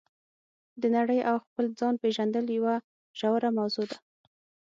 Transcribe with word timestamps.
د 0.81 0.83
نړۍ 0.97 1.19
او 1.29 1.35
خپل 1.45 1.65
ځان 1.79 1.93
پېژندل 2.01 2.45
یوه 2.57 2.75
ژوره 3.19 3.49
موضوع 3.57 3.85
ده. 3.91 3.97